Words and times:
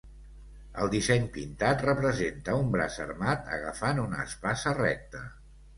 El 0.83 0.89
disseny 0.93 1.27
pintat 1.35 1.85
representa 1.89 2.57
un 2.63 2.73
braç 2.77 2.99
armat 3.07 3.55
agafant 3.61 4.05
una 4.09 4.23
espasa 4.31 4.79
recta. 4.87 5.29